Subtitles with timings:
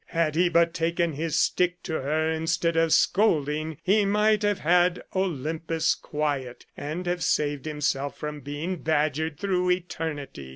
[0.07, 5.03] Had he but taken his stick to her instead of scolding, he might have had
[5.15, 10.49] Olympus quiet, and have saved himself from being badgered through eternity.